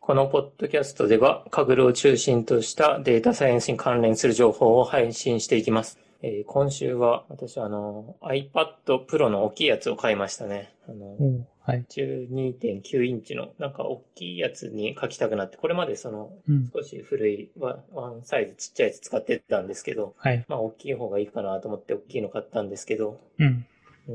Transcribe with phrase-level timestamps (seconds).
[0.00, 5.98] このポッドキャストでは、カグルを中心としたデータサイエンスに関連する情報を配信していきます。
[6.22, 10.72] えー今週は私はあの iPad Pro の大きいやつを買いましたね。
[10.88, 11.84] あのおはい。
[11.90, 16.70] 12.9インチのなんか大きいやつに書きたくなって、これまでそのうん。
[16.74, 20.44] 少し古いワワンサイズちっちゃいやつ使ってたんですけど、はい。
[20.48, 23.66] まあ大きい方がいいかなと思って大きいの買ったんですけど、うん。
[24.08, 24.12] う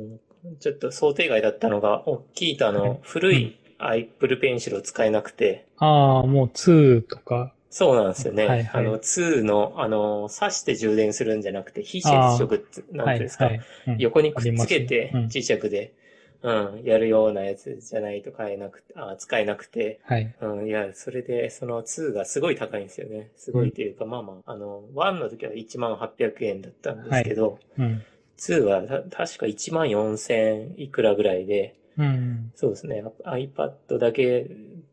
[0.50, 7.54] ん、ちょっと想定外だったのが、大きいとあはいの古い Apple Pencil を使えなくて、ああ、もう2とか。
[7.70, 8.48] そうなんですよね。
[8.48, 13.58] はいはいあの2の、あの、挿して充電するんじゃなくて、非接触なんていうんですか、はい。
[13.58, 15.94] はいうん横にくっつけてますねうん磁石で、
[16.42, 20.34] うん、やるようなやつじゃないと買えなくて、あ使えなくて、はい。
[20.42, 23.32] うん、いや、それで、その2がすごい高いんですよね。
[23.36, 28.04] すごいというか、まあまあ、あの、1の時は1万800円だったんですけど、うん。
[28.38, 32.52] 2はた確か1万4000いくらぐらいで、うん。
[32.56, 34.48] そうですね、iPad だけ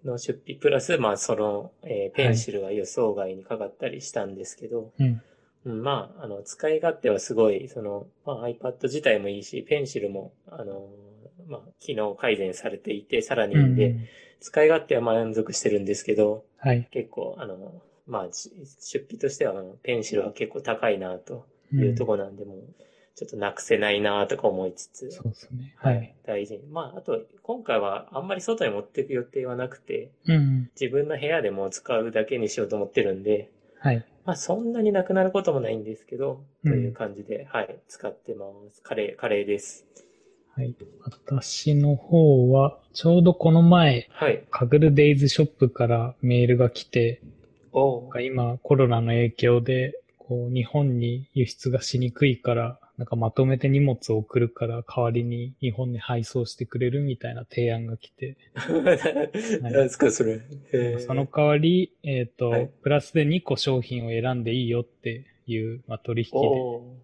[0.05, 5.23] の出費プラス、まあその、えーペンシルは予想外にかかったりしたんですけど、うん。
[5.65, 10.89] うん、まあ、あの、使い勝手はすごい、その、まあ iPad 自体もいいし、ペンシルも、あの、
[11.47, 14.09] まあ、機能改善されていて、さらにいいんで、うん
[14.43, 16.89] 使い勝手は満足してるんですけど、はい。
[16.91, 18.51] 結構、あの、まあ、じ
[18.81, 22.59] 出費としては、あのペンシルは結構高いな、とういうんとこなんで、もう、
[23.15, 25.75] ちょっとなくせないな、とか思いつつ、そうですね。
[25.77, 26.15] はい。
[26.25, 26.67] 大事に。
[26.71, 30.71] まあ、あと、今回はあんまり外に持っていく予定はなくて、うん。
[30.81, 34.05] 自分の部屋でもう使うだけにしようと思ってるんで、はい。
[34.25, 38.81] まあ、そんなになくなることもないんですけど、うんという感じで、はい、使ってます。
[38.83, 39.85] カレー、カレーです。
[40.55, 40.75] はい。
[41.03, 44.45] 私の方は、ちょうどこの前、はい。
[44.51, 47.21] カグルデイズショップからメールが来て、
[47.73, 58.37] お今コロナの影響で、こう日本に輸出がしにくいから、なんかまとめて荷物を送るから代わりに日本に配送してくれるみたいな提案が来て、
[59.63, 60.41] 何ですか、それ。
[60.99, 62.71] その代わり、えっ、と、はい。
[62.83, 66.49] プラスで2個商品を選んでいいよっていう、まあ、取引で、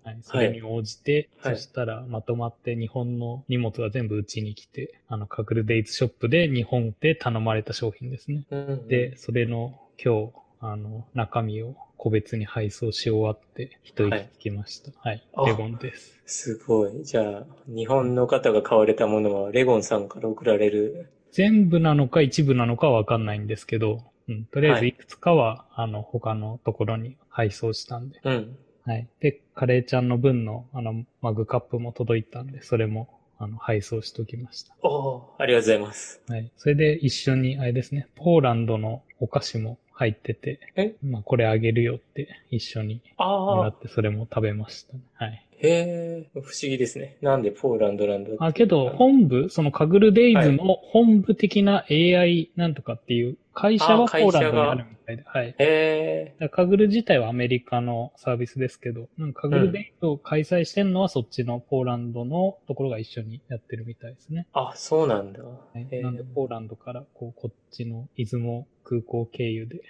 [0.04, 1.56] はい、それに応じて、はい。
[1.56, 8.44] そしたらまとまって日本の荷物が全部うちに来て、あの、カグルデイズショップで日本で頼まれた商品ですね。
[8.50, 8.88] うん。
[8.88, 14.92] で、それの今日、あの、中身を個別に配送し終わって、一息つきました。
[15.00, 15.22] はい。
[15.34, 16.18] あレゴンです。
[16.24, 17.04] すごい。
[17.04, 21.10] じゃあ、日本の方が買われたものは、レゴンさんから送られる？
[21.32, 28.20] 全部なのか一部なのかはわかんないんですけど、うん、とりあえはいずいくつかは、あの、他のところに配送したんで。
[28.24, 28.56] うん。
[28.84, 29.08] はい。
[29.20, 34.74] で、カレーちゃんの分の、あの、マグカップも届いたんで、それも、あの、配送しときました。
[34.82, 36.22] おーありがとうございます。
[36.28, 36.50] はい。
[36.56, 40.94] それで一緒に、あれですね、ポーランドのお菓子も入ってて、え？
[41.02, 45.00] まあ、これあげるよって一緒にもらって、それも食べましたね。
[45.14, 45.47] はい。
[45.60, 47.16] へえ、不思議ですね。
[47.20, 55.54] なんでポーランドなんだあ、けど、はい本部、そのカグルデイズの本部的な AI なんとかっていう会社はあポーランドにあるみたいで、はい。
[55.58, 64.46] へえ、カグル自体はアメリカのサービスですけど、なんかカグルデイズを開催してるのはそっちのポーランドのところが一緒にやってるみたいですね。
[64.52, 65.40] あ、そうなんだ。
[65.74, 69.82] なんで、ポーランドから、こう、こっちの出雲空港経由で、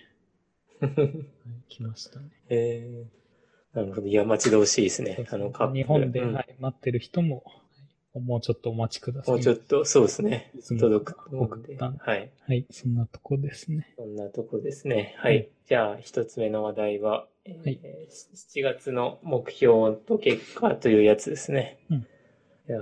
[0.80, 1.26] はい、
[1.68, 2.26] 来ましたね。
[2.48, 3.04] へえ、
[3.80, 4.06] なるほど。
[4.06, 5.26] いや、待ち遠しいですね。
[5.30, 7.58] あの、カップ日本で、うんはい、待ってる人も、はい
[8.20, 9.34] もうちょっとお待ちください。
[9.34, 11.38] もうちょっと、そうですね届くと
[12.00, 12.30] はい。
[12.46, 13.94] はい、そんなとこですね。
[13.96, 15.14] そんなとこですね。
[15.18, 15.48] ははいい。
[15.66, 17.80] じゃあ、一つ目の話題は、えーはい
[18.10, 21.78] 7月の目標と結果というやつですね。
[21.90, 22.80] うんいや、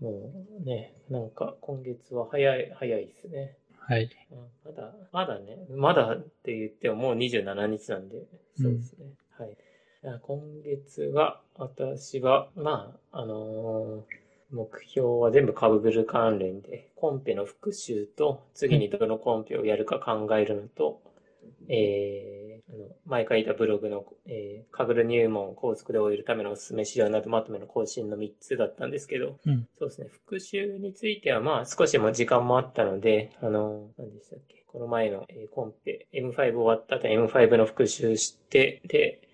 [0.00, 3.56] もうね、なんか今月は早い、早いですね。
[3.78, 4.08] はい。
[4.30, 8.26] うんまだ、まだね、まだって言ってももう27日なんで、
[8.60, 9.06] そうですね。
[9.38, 9.56] はい。
[10.22, 21.02] 今月は、私は、まあ、あのー目標は全部カブブル関連で、コンペの復習と、次にどのコンペをやるか考えるのと、
[21.68, 29.68] えー、あの前書いたブログの、えー、カブル入門高速で終えるためのおすすめ資料などまとめの更新の3つだったんですけど、うん。
[29.78, 30.08] そうですね。
[30.10, 34.64] 復習については、まあ、少しも時間もあったので、あの、何でしたっけ。
[34.66, 39.27] この前の、えーコンペ、M5 終わった後 M5 の復習して、で、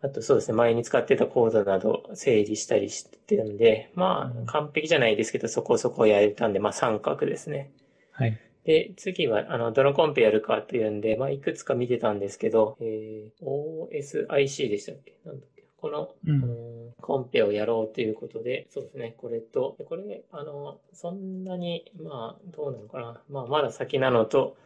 [0.00, 7.72] あとそうですね、前に使ってたコードなど整理したりしてるんで、まうんあ、完璧じゃないですけど、そこそこやれたんで、まあ、三角ですね。
[8.12, 8.38] はい。
[8.64, 15.16] で、次は、あの、どのコンペやるかというんで、まあ、いくつか見てたんですけど、えー、OSIC でしたっけ？
[15.24, 15.64] なんだっけ？
[15.80, 23.22] この、うんあのーコンペをやろうということで、そうですね、これと、でこれ、あの、そんなに、まあ、どうなのかな。
[23.30, 24.56] まあ、まだ先なのと、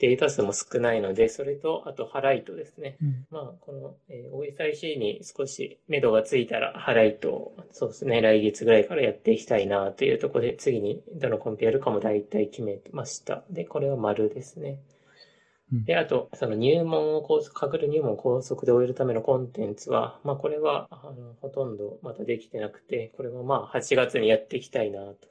[0.00, 2.96] データ数も少ないので、それと、あと、ハライトですね。
[3.02, 3.26] うん。
[3.30, 13.44] まあ、この、えー OSIC に少し目処がついたら、ハライトを、そうですね、来月ぐらいからやっていきたいなというところで、次にどのコンペやるかも大体決めました。
[13.50, 14.80] で、これは丸ですね。
[15.72, 25.28] うんで、あと、その入門を高速、かぐる入門を高速で終えるためのコンテンツは、まあこれは、あの、ほとんどまだできてなくて、これはまあ8月にやっていきたいな、と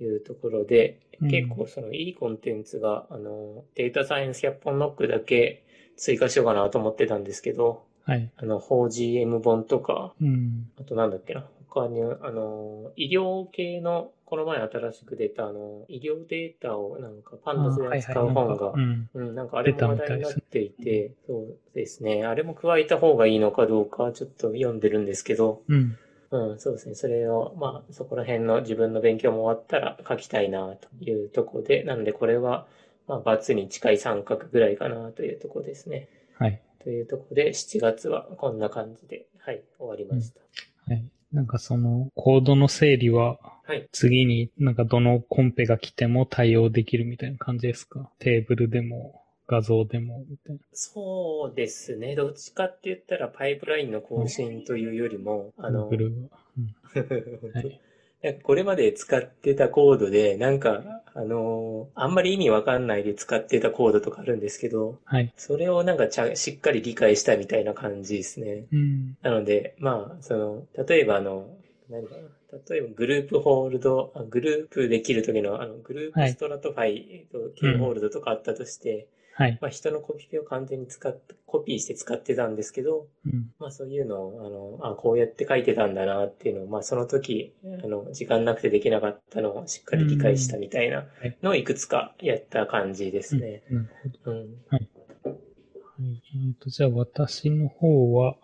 [0.00, 5.64] いうところで、うん結構そのいいコンテンツが、あの、データサイエンス100本ノックだけ
[5.96, 8.30] 追加しようかなと思ってたんですけど、はい。
[8.36, 10.70] あの、4GM 本とか、うん。
[10.80, 11.44] あとなんだっけな。
[11.68, 19.08] 他に、あの、医療系の、この前新しく出た、あの、医療データをなんかパンダスで扱う本がう、ん。
[19.12, 22.24] うん、なんかあれも話題になっ出ていて、そうですね。
[22.24, 25.96] あれも加えた方がいいのかどうか、ちょっと読んでるんですけど、うん。
[26.30, 26.94] うん、そうですね。
[26.94, 32.66] それを、まあ、そこら辺の自分の勉強も終わったら書きたいな、というところで、なのでこれは、
[33.06, 36.08] まあ、×に近い三角ぐらいかな、というところですね。
[36.38, 36.60] はい。
[36.84, 40.40] というところで、7月はこんな感じで、はい、終わりました。
[40.86, 41.04] はい。
[41.32, 43.88] なんかその、コードの整理は、はい。
[43.92, 48.10] 次になんかどのコンペが来ても対応できるみたいな感じですか？
[48.18, 50.60] テーブルでも、画像でも、みたいな。
[50.72, 52.14] そうですね。
[52.14, 55.90] どっちかって言ったら、パイプラインの更新というよりも、あの、
[58.42, 65.32] これまで使ってたコードで、なんか、あのーあんまり意味わかんないで使ってたコードとかあるんですけど、はい。
[65.36, 68.66] それをなんかちゃん、しっかり理解したみたいな感じですね。
[68.72, 69.16] うん。
[69.22, 71.48] なので、まあ、その、例えばあの、
[71.90, 72.22] 何かな。
[72.70, 79.06] 例えば Group Fold、あグループできる時の、あの、グルーはいプストラトファイと K ホールドとかあったとして、
[79.38, 79.58] はい。
[79.60, 83.52] まあ人のコピペを完全に使って、コピーして使ってたんですけど、うん。
[83.60, 87.54] まあそういうのを、あの、あ、こうやって書いてたんだなっていうのを、まあその時、
[87.84, 93.62] あの、時間なくてできなかったのをしっかり理解したみたいなはいのをいくつかやった感じですね。
[93.70, 93.88] なる
[94.24, 94.32] ほど。
[94.32, 94.48] うん。
[94.70, 94.88] はい。
[95.24, 98.34] えっ、と、じゃあ私の方は、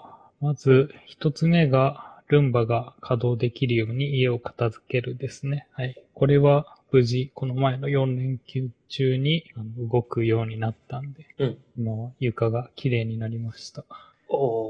[0.40, 5.66] まず一つ目が、ルンバが稼働できるように家を片付けるですね。
[5.72, 6.02] はい。
[6.14, 11.58] これは無事、この前の4連休中にあの動くようになったんで、うん。
[11.76, 13.84] 今は床が綺麗になりました。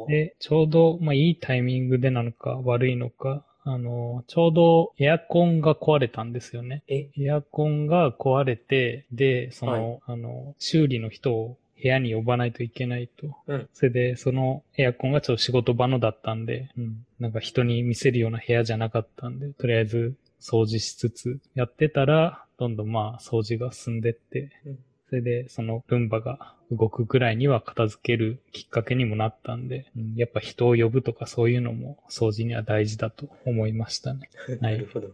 [0.09, 6.83] で、ちょうど、まあ、いいタイミングでなのか悪いのか、あの、ちょうどエアコンが壊れたんですよね。
[6.89, 13.37] え、エアコンが壊れて、で、その、はいあの、修理の人を部屋に呼ばないといけないと。
[13.49, 34.29] うんそれで、そのエアコンがちょっと仕事場のだったんで、うん、なんか人に見せるような部屋じゃなかったんで、とりあえず掃除しつつやってたら、どんどんまあ掃除が進んでって、うんそれで、そのルンバが動くぐらいには片付けるきっかけにもなったんで、うんやっぱ人を呼ぶとかそういうのも掃除には大はと思いましたね。
[34.61, 35.09] なるほど。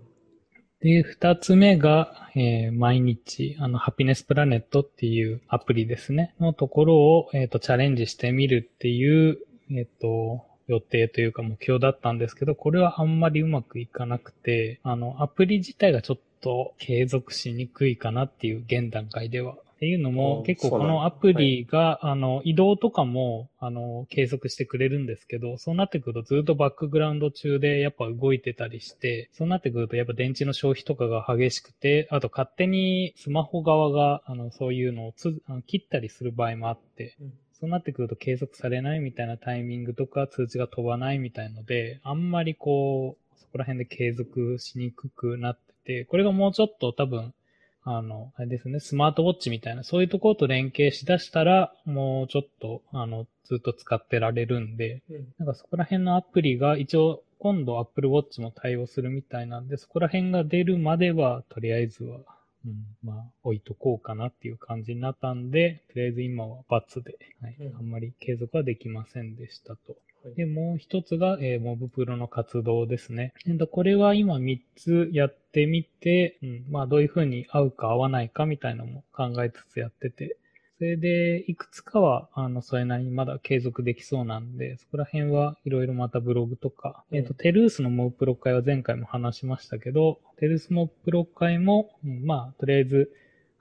[0.80, 9.38] で、二つ目が、えー毎日、あの、ハピネスプラネットっていうアプリですね、のところを、えっ、と、チャレンジしてみるっていう、
[9.70, 19.54] えっ、と、予定というか目標だったんですけど、これはあんまりうまくいかなくて、あの、アプリ自体がちょっと継続しにくいかなっていう現段階では。
[19.54, 47.34] っていうのあも、ー結構このアプリが、あの、移動とかも、あの、継続してくれるんですけど、そうなってくるとずっとバックグラウンド中でやっぱ動いてたりして、そうなってくるとやっぱ電池の消費とかが激しくて、あと勝手にスマホ側が、あの、そういうのをつあの切ったりする場合もあって、うんそうなってくると継続されないみたいなタイミングとか通知が飛ばないみたいので、あんまりこう、そこら辺で継続しにくくなってて、これがもうちょっと多分、
[47.82, 55.34] あの、あれですね、スマートウォッチみたいな、そういうところと連携しだしたら、もうちょっと、あの、ずっと使ってられるんで、うん。
[55.38, 62.20] なんかそこら辺のアプリが一応今度 Apple Watch も対応するみたいなんで、そこら辺が出るまではとりあえずは、
[62.66, 67.56] うん、まあ置いとこうかなっていう感じになったんで、とりあえず今は×で、はい。
[67.58, 67.76] うん。
[67.76, 69.96] あんまり継続はできませんでしたと。
[70.24, 70.34] はい。
[70.34, 73.32] で、もう一つが、えー、モブプロの活動ですね。
[73.46, 80.36] えっとこれは今3つやってみて、うん、まあどういう風に合うか合わないかみたいなのも考えつつやってて、
[80.80, 93.12] それで、いくつかは、あの、それなりにまだ継続できそうなんで、そこら辺はいろいろまたブログとか、うんえっ、と、テルースのモブプロ会は前回も話しましたけど、テルースモブプロ会も、うんまあ、とりあえず、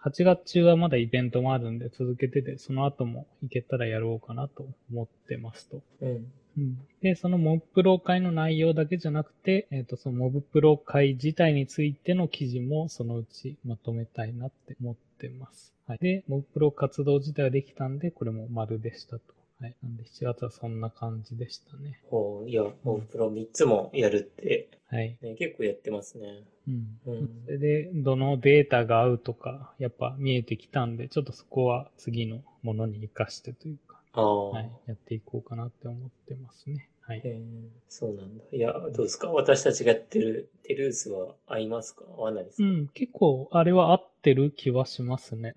[0.01, 5.81] 8月中はまだイベントもあるんで続けてて、その後も行けたらやろうかなと思ってますと。
[5.99, 6.31] うん。
[6.57, 15.73] うんで、そのモブプロ会の内容だけじゃなくて、えっ、と、そのモブプロ会自体についての記事もそのうちまとめたいなって思ってます。
[15.89, 15.97] はい。
[15.99, 19.23] で、モブプロ活動自体ができたんで、これも丸でしたと。
[19.59, 19.75] はい。
[19.81, 21.99] なんで7月はそんな感じでしたね。
[22.11, 25.17] おーいや、もうプロ3つもやるって、はい。
[25.19, 26.43] ね、結構やってますね。
[26.67, 26.99] うん。
[27.07, 34.71] うんそれで、どのデータが合うとか、やっぱ見えてきたんで、ちょっとそこは次のものに活かしてというか、ああ、はい。
[34.85, 36.87] やっていこうかなって思ってますね。
[37.09, 37.21] はい。
[37.25, 38.43] えーそうなんだ。
[38.53, 39.31] いや、どうですか？
[39.31, 42.03] 私たちがやってるテルースは合いますか？
[42.15, 42.63] 合わないですか？
[42.63, 45.55] うん、結構、あれは合ってる気はしますね。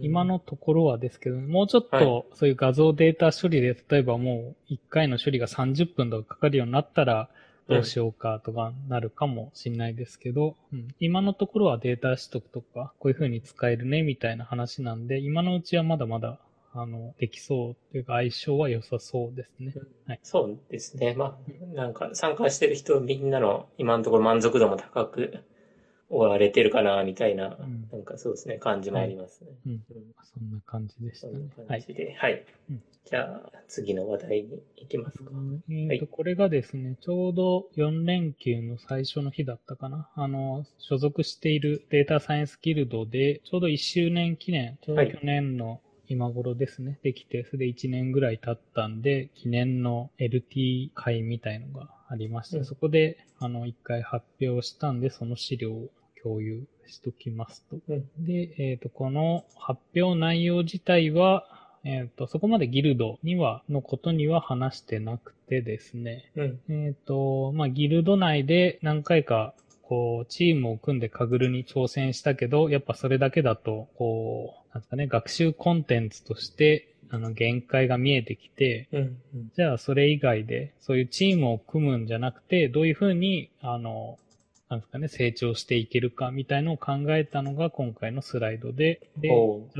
[0.00, 7.28] 今のところはですけど、もうちょっはとそういう画像データ処理で、例えばもう1回の処理が30分とかかかるようになったら、
[7.68, 10.88] どうしようかとかなるかもしれないですけど、うん。
[10.98, 16.40] 今のところはデータ取得とか、こういう風に使えるねみたいな話なんで、今のうちはまだまだ、
[16.80, 19.72] あの、できそうっていうか相性は良さそうですね。
[20.06, 21.14] はいそうですね。
[21.14, 25.44] まあ、なんか参加してる人みんなの今のところ満足度も高く
[26.10, 29.50] 終われてるかな、みたいな、んなんかそうですね、感じもありますね。
[29.66, 29.82] うんうん
[30.34, 31.38] そんな感じでしたねな。
[31.38, 31.94] はい感じ。
[31.94, 32.14] で。
[32.14, 32.44] はい。
[32.70, 35.30] うんじゃあ、次の話題に行きますか。
[35.30, 40.10] えーとはいこれがですね、ちょうど4連休の最初の日だったかな。
[40.14, 55.90] あの、所属しているデータサイエンスギルドで、ちょうど1周年記念、ちょうどはい去年の今頃ですね、できて、それで1年ぐらい経ったんで、記念の LT 会みたいのがありまして、うんそこで、あの、1回発表したんで、その資料を
[56.22, 57.78] 共有しときますと。
[57.88, 58.24] うん。
[58.24, 61.46] で、えっ、と、この発表内容自体は、
[61.84, 66.32] えっ、と、そこまでギルドには、のことには話してなくてですね。
[66.36, 66.60] うん。
[66.86, 79.00] えっ、と、まあ、ギルド内で何回か、こう、チームを組んでカグルに挑戦したけど、やっぱそれだけだと、こう、なんですかね、学習コンテンツとして、あの、限界が見えてきて、うん。
[79.00, 79.50] うん。
[79.54, 84.18] じゃあそれ以外で、そういうチームを組むんじゃなくて、どういうふうに、あの、
[84.68, 89.30] なんですかね、成長していけるかみたいのを考えたのが今回のスライドで、で、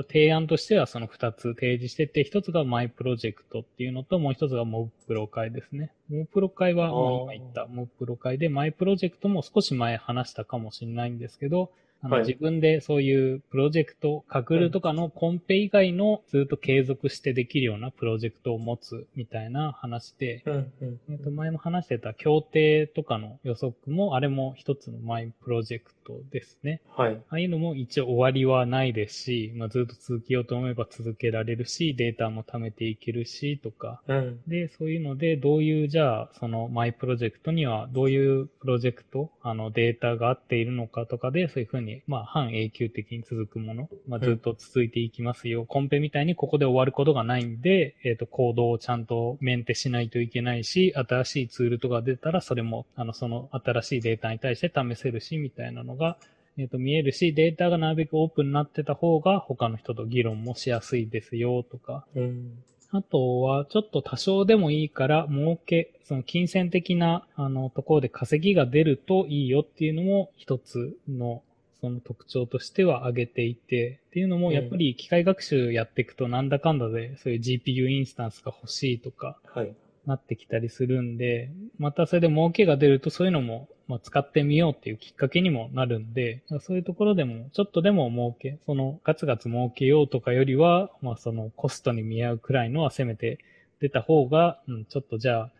[0.08, 5.92] 提案としてはその2つ提示してて、1つがマイプロジェクトっていうのと、もう1つがモブプロ会ですね。
[6.08, 11.70] モブプロ会は今言ったモブプロ会で、マイプロジェクトも少し前話したかもしれないんですけど、
[12.02, 20.72] はい自分でそういうプロジェクト、カクルとかのコンペ以外のずっと継続してできるようなプロジェクトを持つみたいな話で、うん。
[20.80, 21.00] うん。
[21.10, 26.80] えっと前も話してた協定とかの予測も、あれも一つのマイプロジェクトですね。
[26.96, 27.14] はい。
[27.30, 34.00] ああいうのも一応終わりはないですし、まあ、ずっと続けようと思えば続けられるし、データも貯めていけるし、とか。
[34.06, 34.40] うん。
[34.46, 45.64] で、そういうので、どういう、じゃあ、そのマイプロジェクトには、どういうプロジェクト、あの、データが合っているのかとかで、そういうふうに、まあ、半永久的に続くもの、まあ、ずっと続いていきますよ。
[45.64, 56.16] コンペみたいにここで終わることがないんで、えっ、と、行動をちゃんとメンテしないといけないし、新しいツールとか出たら、それも、あの、その新しいデータに対して試せるし、みたいなのが、
[56.56, 62.04] えっ、と、見えるし、データがなるべくオープンになってた方が、他の人と議論もしやすいですよ、とか。
[62.14, 62.64] うん。
[62.90, 71.42] あとは、ちょっと多少でもいいから、儲け、その金銭的な、あの、ところで稼ぎが出るといいよっていうのも一つの、
[71.80, 79.74] その特徴としては挙げていて、っていうのも、うんやっぱり機械学習やっていくとなんだかんだで、そういう GPU インスタンスが欲しいとか、はい。
[80.06, 93.38] なってきたりするんで、またそれで儲けが出るとそういうのも、まあ、使ってみようっていうきっかけにもなるんで、そういうところでも、ちょっとでも儲け、そのガツガツ儲けようとかよりは、まあそのコストに見合うくらいのはせめて
[93.80, 95.50] 出た方が、うん、ちょっとじゃあ、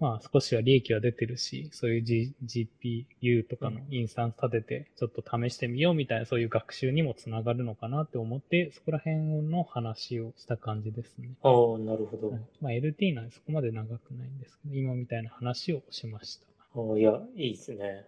[0.00, 11.30] まあ少しは利益は出てるし、そういう、G、GPU とかのインスタンス立てて、ちょっと試してみようみたいな、そういう学習にもつながるのかなって思って、そこら辺の話をした感じですね。
[11.42, 12.30] ああ、なるほど。
[12.30, 16.46] はいまあ、LT なんでそこまで長くないんですけど、今みたいな話をしました。
[16.74, 18.04] ああいや、いいですね。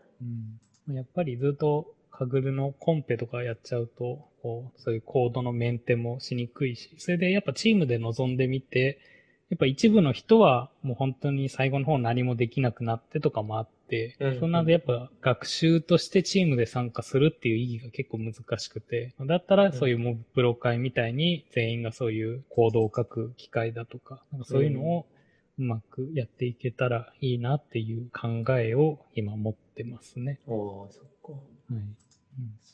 [0.89, 8.99] うん、やっぱりずっとカグルのコンペとかやっちゃうと、こうそういうコードのメンテもしにくいし、それでやっぱチームで臨んでみて、
[9.51, 25.07] やっぱ一部の人はもう本当に最後の方何もできなくなってとかもあって、うんそんなんでやっぱ学習としてチームで参加するっていう意義が結構難しくて、だったらそういうモブプロ会みたいに全員がそういうコードを書く機会だとか、なんかそういうのを
[25.59, 30.39] うまくやっていけたらいいなっていう考えを今持ってますね。
[30.47, 31.33] ああ、そっか。
[31.33, 31.73] はい。
[31.73, 31.97] うん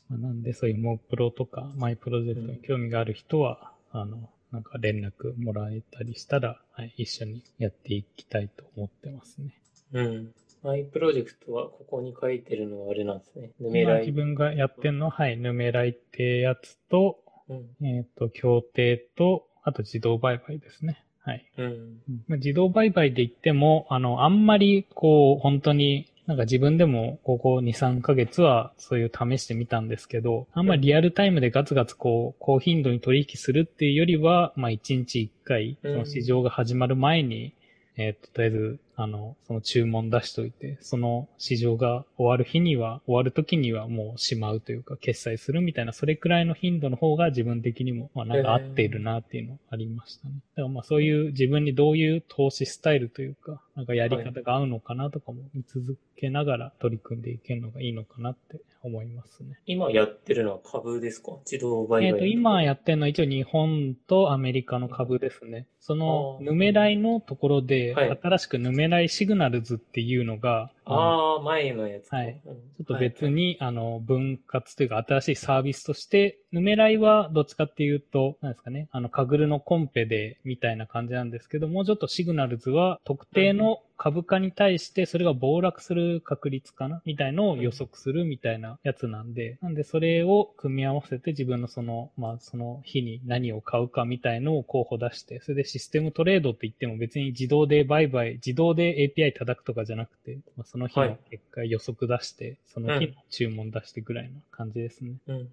[0.09, 9.61] まあ、なんでそういうモブプロとかマイプロジェクトに興味がある人は、あの、なんか連絡もらえたりしたら、はい、一緒にやっていきたいと思ってますね。
[9.93, 10.33] うん。
[10.63, 13.51] マイプロジェクトはここに書いてるのはあれなんですね。
[13.61, 14.01] ヌメ今ライ。
[14.01, 17.87] 自分がやってるのは、はい、ヌメライってやつと、うん。
[17.87, 21.05] えっ、と、協定と、あと自動売買ですね。
[21.21, 21.47] はい。
[21.59, 21.65] うん。
[21.65, 37.55] うんまあ自動売買で言っても、あの、あんまり、こう、本当に、なんか自分でも、ここ2、3ヶ月は、そういう試してみたんですけど、あんまりリアルタイムでガツガツ、こう、高頻度に取引するっていうよりは、まあ、1日1回、その市場が始まる前に、
[37.97, 50.35] えっ、と、とりあえず、あの、その注文出しといて、その市場が終わる日には、終わる時にはもうしまうというか、決済するみたいな、それくらいの頻度の方が自分的にも、まあなんか合っているなっていうのありましたね。
[50.57, 59.59] だからまあそういう自分にどういう投資スタイルというか、なんかやり方が合うのかなとかも見続けながら取り組んでいけるのがいいのかなって思いますね。
[59.67, 61.33] 今やってるのは株ですか？
[61.45, 62.07] 自動売買。
[62.07, 65.67] えっ、と、今やってるのは一応日本とアメリカの株ですね。
[65.81, 72.17] その、ヌメライのところで、はい新しくヌメライシグナルズっていうのが、あのああ、前のやつか。
[72.17, 83.66] はいうんちょっと別に、あの、分割というか新しいサービスとして、ヌメライはどっちかっていうと、なんですかね、あの、カグルのコンペで、みたいな感じなんですけど、もうちょっとシグナルズは特定の
[83.97, 105.13] 株価に対して、それが暴落する確率かなみたいのを予測するみたいなやつなんで、なんでそれを組み合わせて自分のその、まあ、その日に何を買うかみたいのを候補出して、それでシステムトレードって言っても別に自動で売買、自動で API 叩くとかじゃなくて、まあ、その日の結果予測出して、その日の注文出してぐらいな感じですね。
[105.27, 105.37] うん。
[105.37, 105.47] はい。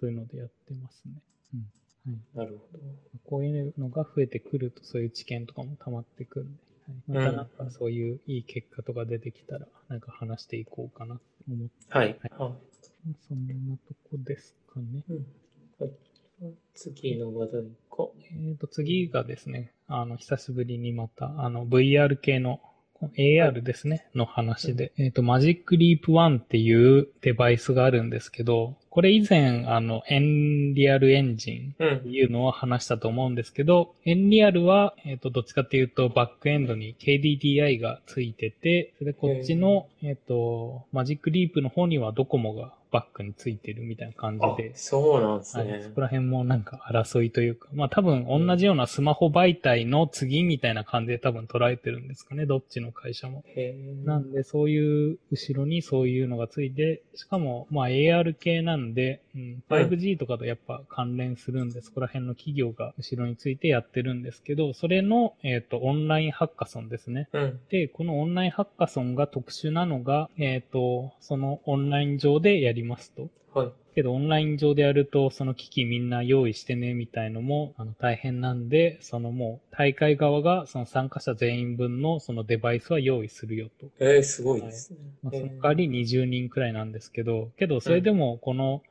[0.00, 1.12] そういうのでやってますね。
[1.54, 2.40] うん。
[2.40, 2.46] はい。
[2.46, 2.84] なるほど。
[3.24, 6.65] こういうのが増えてくると、そういう知見とかも溜まってくるんで、はい、
[7.08, 12.08] またなんかそういういい結果とか出てきたら、なんか話していこうかなと思って、はい。
[12.08, 12.52] はいは
[13.28, 15.04] そんなとこですかね。
[15.08, 15.12] い。
[15.12, 15.26] うん
[15.80, 15.90] はい
[16.74, 18.08] 次の話題か。
[18.30, 22.60] えっ、と、次がですね、あの、久しぶりにまた、あの、VR 系の、
[23.16, 31.94] AR ですね、の話で、えっ、と、マジックリープ1っていうデバイスがあるんですけど、これ以前、あの、エンリアルエンジンうん。
[31.96, 45.90] っていうのを話したと思うんですけど、エンリアルは、えっ、と、どっちかっていうと、バックエンドに KDDI がついてて、それでこっちの、えっ、と、マジックリープの方にはドコモがバックについてるみたいな感じあで、、そうなんですはい、ねそ。
[45.90, 53.44] こら辺もなんか争いというか、まあ多分同じようなスマホ媒体の次みたいな感じで多分捉えてるんですかね、どっちの会社も。
[54.04, 67.28] なんでそういう後ろにそういうのがついて、しかもまあ AR 系なんで、うん、5G とかとやっぱ関連するんで、そこら辺の企業が後ろについてやってるんですけど、それの、えっ、と、オンラインハッカソンですね。
[67.32, 67.60] うん。
[67.68, 73.28] で、このオンラインハッカソンが特殊なのが、えっ、と、そのオンライン上でやりますと。
[73.54, 73.72] はい。
[73.94, 83.86] けど、オンライン上でやると、その機器みんな用意してね、みたいのも、あの、大変なんで、そのもう、大会側が、その参加者全員分の、そのデバイスは用意するよと。
[83.98, 84.98] えー、すごいですね。
[85.22, 88.82] まあ、へーその代わり20人くらいなんですけど、けど、それでも、この、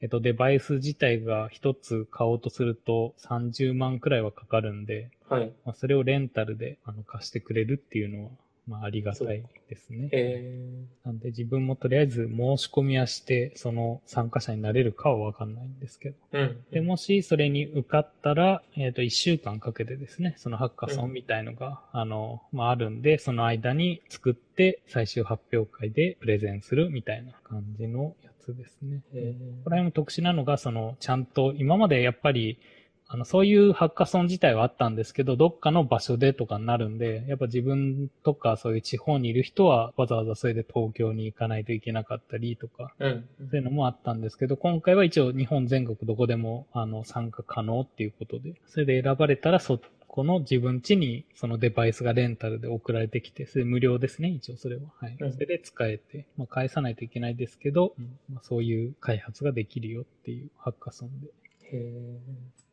[0.00, 5.52] えっと、デバイス自体が一つ買おうとすると30万くらいはかかるんで、はい。
[5.64, 8.30] まあ、それをレンタルであの貸してくれるっていうのは、
[8.66, 10.08] まあ、ありがたいですね。
[10.12, 16.16] えなんで自分もとりあえず申し込みはして、その参加者になれるかはわかんないんですけど。
[16.32, 16.64] ー、うん。
[16.70, 29.02] で、もしそれに受かったら、えっ、と、1週間かけてですね、そのハッカソンみたいのが、あの、まあ、あるんで、その間に作って最終発表会でプレゼンするみたいな感じのやつですね。
[29.12, 32.58] えこれも特殊なのが、その、ちゃんと、今までやっぱり、
[33.06, 43.48] あの、そういうハッカソン自体はあったんですけど、どっかの場所でとかになるんで、やっぱ自分とかそういう地方にいる人は、わざわざそれで東京に行かないといけなかったりとか、ー、うん。
[43.50, 54.82] そういうのもあったんですけど、今回は一応日本全国どこでも、あの、参加可能っていうことで、それで選ばれたら、そこの自分家にそのデバイスがレンタルで送られてきて、それ無料ですね、一応それは。
[55.00, 55.16] はい。
[55.18, 61.28] うんそれで使えて、まあ返さないといけないですけど、うんまあ、そういう開発ができるよっていうハッカソンで。
[61.72, 62.63] へーうん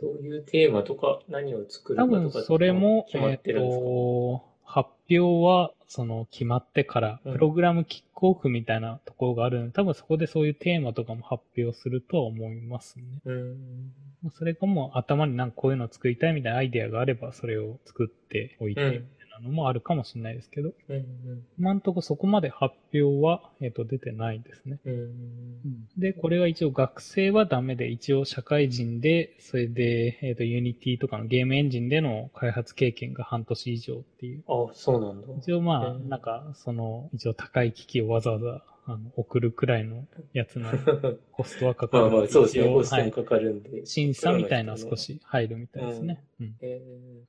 [0.00, 7.32] どういうテーマとか何を作るか多とか分それも、決まってるんですか、えっと、発表は、その、決まってから、うん。
[7.34, 13.04] プログラムキックオフみたいなところがあるので、多分そこでそういうテーマとかも発表するとは思いますね。
[13.24, 13.92] うん。
[14.22, 18.80] まあそれかもう頭になんかこういうのを作りたいみたいなアイデアがあれば、それを作っておいて。
[18.82, 19.08] うん
[19.40, 21.44] なのもあるかもしれないですけど、うん。
[21.58, 24.78] 今んとこそこまで発表は、えっ、と、出てないですね。
[24.84, 24.92] うん。
[24.92, 25.88] うん。
[25.98, 34.44] で、これは一応学生はダメで、一応社会人で、それで、えっ、と、 Unity とかのゲームエンジンでの開発経験が半年以上っていう。
[34.48, 35.26] あ、そうなんだ。
[35.38, 40.70] 一応まあ、うんなんか、その、一応高い機器をわざわざ、あの、送るくらいのやつの
[41.32, 42.72] コストはかかるんまあまあ、そうですね。
[42.72, 43.84] コストはいもかかるんで。
[43.84, 46.22] 審査みたいな少し入るみたいですね。
[46.40, 46.56] うん。
[46.60, 46.80] え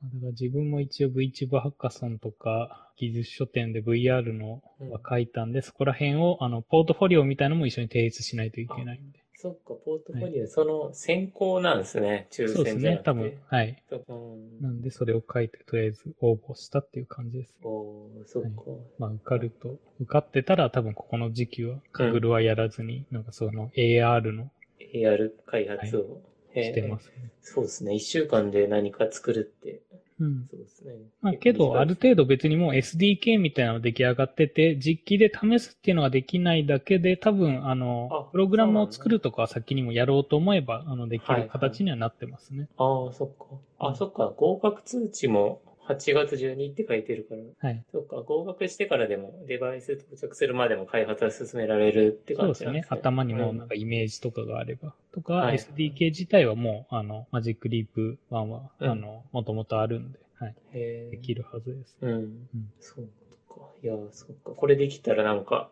[0.04, 9.20] だから自分も一応 VTuber ハッカソンとか技術書店で VR のは書いたんで、そこら辺を、あの、ポートフォリオみたいなのも一緒に提出しないといけないんで。
[9.38, 12.28] ー、そっか、ポートフォリオ、その先行なんですね。
[12.32, 12.78] 抽そうです。
[12.78, 13.34] ね多分。
[13.50, 13.84] はい。
[13.92, 14.62] うん。
[14.62, 17.54] なんでそれを書いてとりあえず応募したっていう感じです。
[17.64, 18.50] おーそっか。
[18.98, 26.22] まあ受かると、受かってたら多分ここの時期は、カグルはやらずに、なんかその AR の AR 開発を。
[26.62, 27.30] してえーますね。
[27.42, 27.94] そうですね。
[27.94, 29.82] 一週間で何か作るって
[30.20, 30.48] うん。
[30.50, 30.94] そうですね。
[31.22, 42.68] まあけど、ある程度別にもう SDK みたいなの出来上がってて、実機で試すっていうのができないだけで、多分、あの、あプログラムを作るとかは先にもやろうと思えば、あの、できはいる形にはなってますね。
[42.78, 43.46] ああ、そっか。
[43.80, 44.34] あ、そっか。
[44.36, 47.70] 合格通知も8月12って書いてるから。
[47.70, 47.84] はい。
[47.92, 48.18] そっか。
[48.18, 53.00] 合格してからでも、デバイス到着するまでも開発は進められるってそうですね感じなんですね。。
[53.00, 54.94] 頭にもうんなんかイメージとかがあれば。
[55.14, 60.56] とか、はい SDK 自体はもう、あの、マジックリープ1は、うんあの、もともとあるんで、はい。
[60.74, 61.98] へできるはずです。
[62.02, 62.12] うん。
[62.12, 63.06] うんそう
[63.50, 63.62] か。
[63.82, 64.52] いや、そっか。
[64.52, 65.70] これできたらなんか、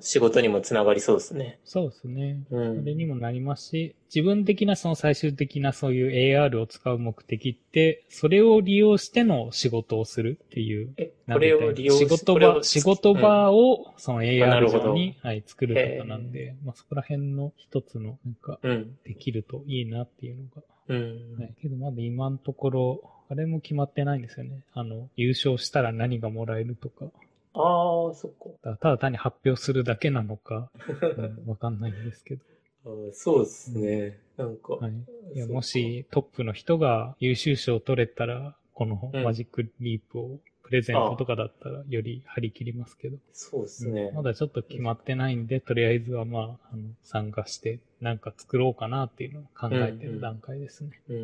[0.00, 1.58] 仕事にもつながりそうですね。
[1.64, 2.42] そうですね。
[2.50, 2.80] うん。
[2.80, 10.92] それにもなりますし、自分的なその最終的なそういう AR を使う目的って、それを利用しての仕事をするっていう。
[10.96, 18.96] え、これを利用仕事場、仕事場をそのな AR 上に、はい、作るとかなんで、まあそこら辺の一つのなんかうん。
[19.04, 20.62] できるといいなっていうのが。
[20.88, 21.40] うん。
[21.40, 21.54] はい。
[21.60, 24.62] けどまだ今のところ、あれも決まってないんですよね。
[24.74, 27.06] あの、優勝したら何がもらえるとか。
[27.54, 28.76] ああ、そっか。
[28.76, 30.70] ただ単に発表するだけなのか、
[31.16, 32.42] うんわかんないんですけど。
[32.84, 34.18] あーそうですね。
[34.36, 34.74] なんか。
[34.74, 34.92] はい。
[35.34, 43.18] いや、もしトップの人が優秀賞を取れたら、このうんマジックリープをプレゼントとかだったらより張り切りますけど。
[43.32, 44.10] そうですね。
[44.12, 50.90] まだちょっと決まってないんで、とりあえずはまあ、あの、参加してなんか作ろうかなっていうのを考えてる段階ですね。
[51.08, 51.16] うん。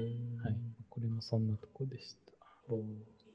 [0.44, 0.56] はい。
[0.88, 2.32] これもそんなとこでした。
[2.68, 2.80] おー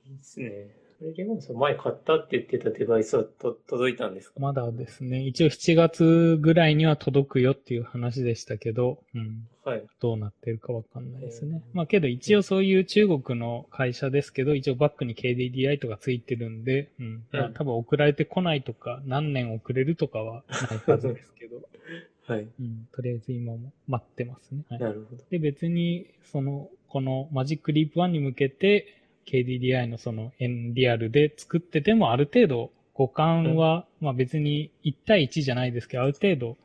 [0.08, 0.70] いいですね。
[0.98, 4.40] それレモンさん前買ったって言ってたデバイスはと届いたんですか？
[4.40, 9.48] まだですね、一応7月ぐらいには届くよっていう話でしたけど、うん。
[9.66, 9.84] はい。
[10.00, 11.52] どうなってるかわかんないですね。
[11.56, 17.24] うんまあけど一応そういう中国の会社ですけど、一応バックに KDDI とかついてるんで、うん。
[17.32, 21.58] まあうん多分送られてこないとか、何年遅れるとかはないはずですけど、
[22.34, 22.48] はい。
[22.60, 22.88] うん。
[22.94, 24.64] とりあえず今も待ってますね。
[24.70, 25.24] はいなるほど。
[25.30, 28.88] で、別に、その、このマジックリープ1に向けて、
[29.28, 36.58] KDDI のその Nreal で作ってても、ある程度、互換は、まあ別に1対1じゃないですけど、ある程度、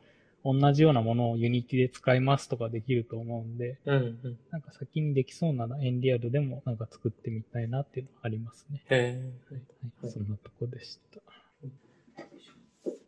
[0.43, 4.39] 同じようなものを Unity で使いますとかできると思うんで、うん、うん。
[4.49, 8.83] なんか先にできそうなら N リアルでもなんか作ってみたいなっていうのありますね。
[8.89, 9.53] へえ。
[9.53, 10.11] はい。
[10.11, 11.21] そんなとこでした。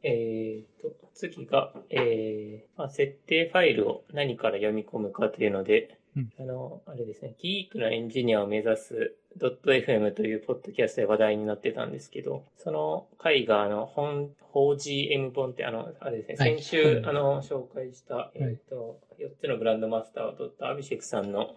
[0.04, 6.32] えーと、次が、えーまあ、設定ファイルを何から読み込むかというので、うん。
[6.40, 16.62] あの、あれですね、ギークなエンジニアを目指す .fm というポッドキャストで話題になってたんですけど、その回が、あの、本、法 GM 本って、あの、あれですね、はい。
[16.62, 17.06] 先週、はい。
[17.06, 21.56] あの、紹介した、えっ、と、4つのグランドマスターを取ったアビシェクさんの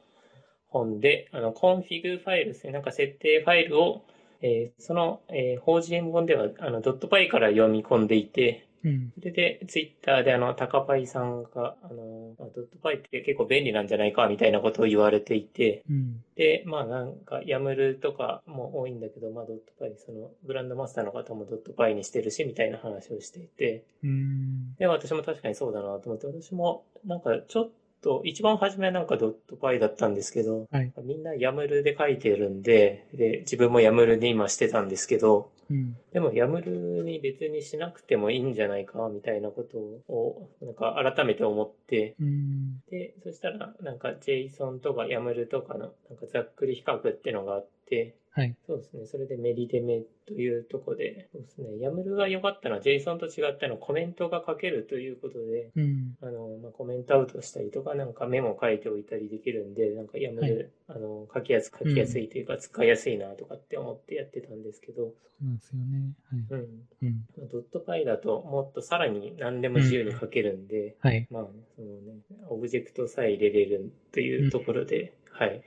[0.68, 4.02] 本で、あの、 config ファイルですね、なんか設定ファイルを、
[4.42, 9.12] えーその、えー、法 GM 本では、あの、 dot py から読み込んでいて、うん。
[9.18, 16.24] それで、ツイッターであの、タカパイさんが、あの、まあ dot py って結構便利なんじゃないか、みたいなことを言われていて、うん。
[16.36, 24.76] で、まあなんか、 YAML とかも多いんだけど、まあ dot py、その、グランドマスターの方も dot py にしてるし、みたいな話をしていて、うん。
[24.76, 27.70] で、私も確かにそうだなと思って、私も、なんかちょっ
[28.02, 30.92] と、一番初めはなんかドットパイだったんですけど、はい。
[31.02, 35.96] みんなヤムルで書いてるんで、で、自分もヤムルで今してたんですけど、うん。
[36.12, 42.80] でも、ヤムルに別にしなくてもいいんじゃないか、みたいなことを、なんか改めて思って、うん。
[42.88, 48.54] で、そしたら、なんか JSON とか YAML とかの、なんかざっくり比較っていうのがあって、はい。
[48.66, 49.06] そうですね。
[49.06, 51.68] それでメリデメというところで、そうですね。
[51.80, 56.16] YAML が良かったのは JSON と違ったのはコメントが書けるということで、うん。
[56.20, 66.12] あの、まあ、コメントアウトしたりとか、なんかメモ書いておいたりできるんで、なんか YAML、はいあの、書きやす、書きやすいというか、使いやすいなとかって思ってやってたんですけど、そうなんですよね。
[66.30, 66.44] はい。
[66.50, 66.86] うん。
[67.02, 67.48] うん。
[67.50, 71.26] ドットパイだともっとさらに何でも自由に書けるんで、はい。
[71.30, 75.62] まあ、そのね、オブジェクトさえ入れれるというところで、はい。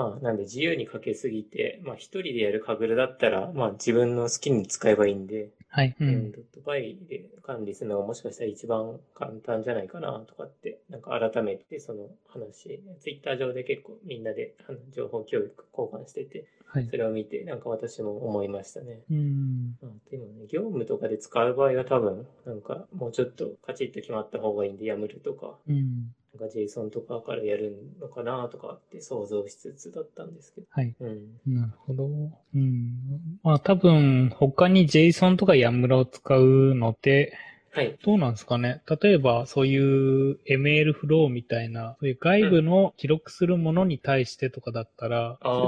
[0.00, 5.94] まあ、なんで自由に書けすぎて、まあ一人でやるカグルだったら、まあ自分の好きに使えばいいんで、はい。
[6.00, 6.32] ううんん。
[6.32, 16.96] ドットパイで管理するのがもしかしたら一番簡単じゃないかなとかって、なんか改めてその話、ツイッター上で結構みんなであの情報教育交換してて、はいそ。
[16.96, 19.00] れを見て、なんか私も思いましたね。
[19.10, 19.76] うん。
[19.82, 26.14] まあ、でもね、業務とかで使う場合は多分、なんかもうちょっとカチッと決まった方がいいんで、やむるとか、うん。
[26.38, 30.66] なんか JSON とかからやるのかなとかって想像しつつだったんですけど。
[30.70, 30.94] はい。
[31.00, 31.54] うん。
[31.54, 32.06] なるほど。
[32.06, 33.38] うん。
[33.42, 37.36] まあ多分、他に JSON とか YAML を使うのって、
[37.72, 37.96] はい。
[38.04, 38.82] どうなんですかね？
[39.00, 45.62] 例えば、そういう ML フローみたいな、そういう外部の記録するものに対してとかだったら、あ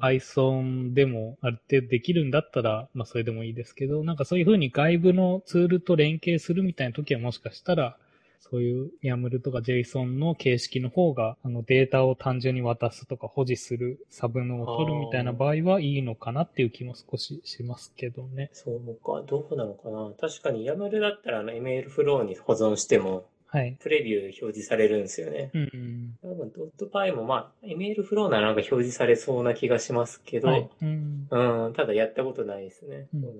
[0.00, 7.96] ー Python でもある程度できるんだったら、まあそれでもいいですけど、なんかそういうふうに外部のツールと連携するみたいな時はもしかしたら、
[8.40, 18.50] そういう YAML とか JSON の形式の方が、あのデータを単純に渡すとか保持するサブノを取るみたいな場合はいいのかなっていう気も少ししますけどね。
[18.52, 20.10] そうか、どうなのかな。
[20.20, 23.76] 確かに YAML だったらあの ML フローに保存しても、はい。
[23.80, 25.52] プレビュー表示されるんですよね。
[25.54, 26.18] うんうん。
[26.20, 30.68] 多分ドットパイもまあ、ML フローならなんか表示されそうな気がしますけど、はい。
[30.82, 31.28] うん。
[31.30, 33.06] うん、ただやったことないですね。
[33.14, 33.30] うんうん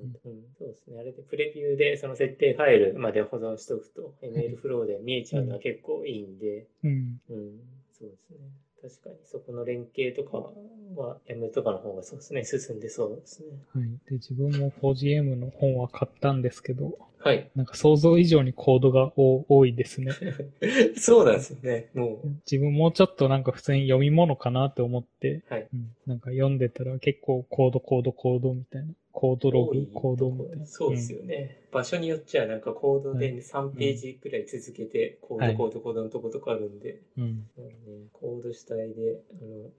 [0.57, 1.01] そうですね。
[1.01, 7.21] あれでプレビューでその設定ファイルまで保存しておくと、ML フローで見えちゃうのは結構いいんで、うん。
[7.29, 7.61] うん、
[7.99, 8.39] そうですね。
[8.81, 10.51] 確かにそこの連携とか
[10.95, 13.49] は M とかの方がそうですね、進んでそうですね。
[13.73, 13.85] はい。
[14.11, 17.51] で、自分も 4GM の本は買ったんですけど、はい。
[17.55, 20.13] なんか想像以上にコードが多多いですね。
[21.01, 21.89] そうなんですよね。
[21.95, 25.67] もう、自分もうちょっとなんか普通に読み物かなって思って、はい。
[25.73, 28.93] うん、なんか読んでたら結構コードコードコードみたいな。
[29.11, 30.67] コードログ、コードみたいな。
[30.67, 31.63] そうですよね。
[31.73, 37.49] 場所によっちゃなんかコードで3ページくらい続けて、コード、コード、コードのとことかあるんで、うん。
[37.57, 37.73] ね、
[38.13, 39.71] コード主体で、あの、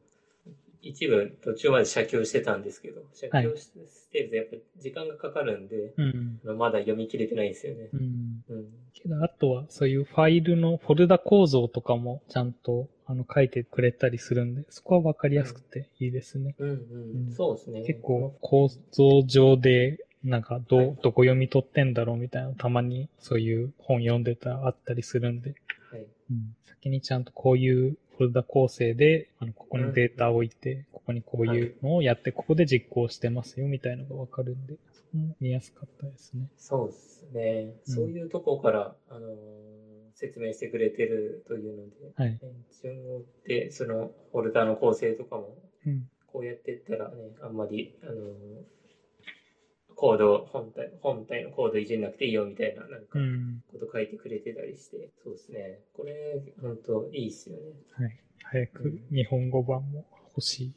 [0.82, 3.70] 一部途中まで写経してたんですけど、写経し
[4.12, 6.04] てるとやっぱ時間がかかるんで、う
[6.54, 6.58] ん。
[6.58, 7.90] まだ読み切れてないんですよね。
[7.94, 8.44] うん。
[8.50, 8.66] うん。
[8.94, 16.56] けど、あとはそういうファイルのフォルダ構造とかもちゃんとあの書いてくれたりするんで、そこはわかりやすくていいですね。
[16.60, 16.78] うんうん。
[17.28, 17.84] うんそうですね。
[17.84, 25.54] 結構構造上で、なんかど、どこ読み取ってんだろうみたいな、たまにそういう本読んでたらあったりするんで、
[25.92, 26.08] はい。
[26.32, 36.48] うん、先にちゃんとこういうフォルダ構成で、あの、ここにデータを置いて、ここにこういうのをやって、ここで実行してますよみたいなのがわかるんで、そこも見やすかったですね。
[36.58, 37.74] そうですね。
[37.88, 39.36] うんそういうとこから、あのー
[40.18, 42.40] 説明してくれてるというので、はい。
[42.82, 46.10] 順を追って、そのフォルダの構成とかも、うん。
[46.28, 48.16] こうやっていったらね、あんまり、あのー
[49.96, 53.64] コード、本体、本体のコードいじんなくていいよみたいな、なんかう、ん。
[53.72, 55.80] こと書いてくれてたりして、そうですね。
[55.94, 57.64] これ、本当いいっすよね。
[57.92, 58.20] はい。
[58.44, 60.74] 早く日本語版も欲しい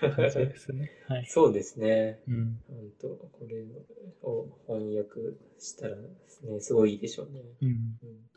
[0.00, 0.90] 感じですね。
[1.06, 1.26] はい。
[1.26, 2.20] そうですね。
[2.28, 2.58] うん。
[2.68, 3.64] 本当これ
[4.22, 5.20] を翻訳
[5.58, 7.40] したらですね、すごいいいでしょうね。
[7.62, 7.68] うん。
[7.68, 8.28] うん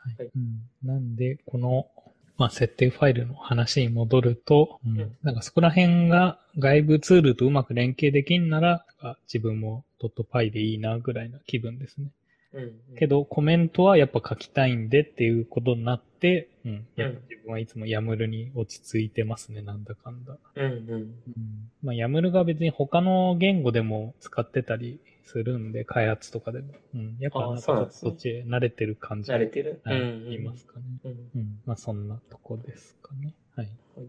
[0.00, 1.90] はいはいうん、なんで、この、
[2.38, 12.06] まあ、設定ファイルの話に戻ると、うんうんなんかそこら辺が外部ツールとうまく連携できんなら、あ自分も .py でいいなぐらいな気分ですね。
[12.54, 12.72] うん。
[12.96, 16.86] けど、コメントはやっぱ書きたいんでっていうことになって、うん。
[16.96, 20.36] やっぱ自分はいつも YAML に落ち着いてますね、なんだかんだ。
[20.54, 20.92] うんうん。
[20.92, 21.14] うん。
[21.82, 26.72] まあ、YAML が別に他の言語でも使ってたりするんで、開発とかでも。
[26.94, 27.16] うん。
[27.20, 29.80] やっぱあなんかそっちへ慣れてる感じ慣れてる？
[29.84, 30.84] はい、うんうん言いますかね。
[31.04, 31.10] うん。
[31.10, 31.60] うん。
[31.66, 33.34] まあ、そんなとこですかね。
[33.54, 33.68] はい。
[33.96, 34.02] じ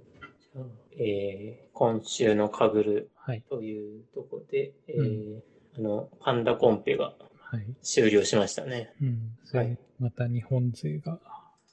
[0.55, 0.65] ゃあ、
[0.97, 3.43] えー、今週のかぐるはい。
[3.49, 5.41] というとこで、えうー、
[5.77, 7.13] あの、パンダコンペが
[7.51, 7.65] はい。
[7.81, 8.93] 終了しましたね。
[9.53, 11.19] はいまた日本勢が、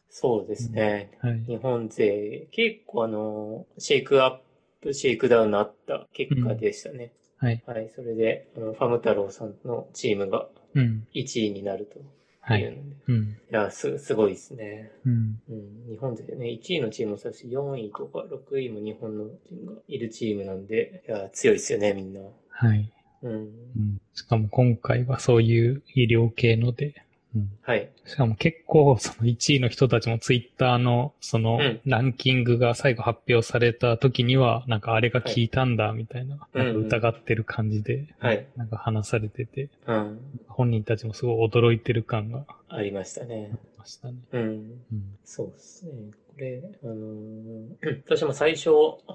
[0.08, 1.10] そうですね。
[1.20, 1.44] はい。
[1.44, 4.38] 日本勢、結構あの、シェイクアッ
[4.80, 7.12] プ、シェイクダウンのあった結果でしたね。
[7.38, 7.62] はい。
[7.66, 7.90] はい。
[7.94, 11.06] それで、ファム太郎さんのチームがうん。
[11.14, 12.00] 1位になると
[12.40, 12.60] はい。
[12.60, 12.80] いうので。
[12.80, 13.36] い、うん。
[13.50, 14.90] や、す、すごいですね。
[15.04, 15.40] うん。
[15.48, 15.90] うん。
[15.90, 22.20] 日本勢ね、1位のチームもそうだし、4位とか6位も日本のチームがいるチームなんで、いや、強いですよね、みんな。
[22.50, 22.92] はい。
[23.22, 23.32] うん。
[23.32, 24.00] うん。
[24.14, 27.05] しかも今回はそういう医療系ので、
[27.36, 27.50] うん。
[27.62, 27.90] はい。
[28.04, 38.46] しかも結構その1位の人たちもツイッターのそのうんランキングが最後発表された時には、なんかあれが効いたんだみたいな、はいなんか疑ってる感じで、はい。
[38.56, 40.20] なんか話されてて、うん。
[40.48, 43.50] 本人たちもすごい驚いてる感がありましたね。
[43.52, 44.14] ありましたね。
[44.32, 44.40] うん。
[44.42, 44.80] うん。
[45.24, 45.92] そうですね。
[46.36, 48.68] これ、あのー私も最初、